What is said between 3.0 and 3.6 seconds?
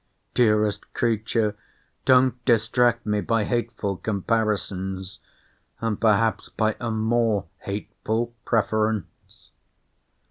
me by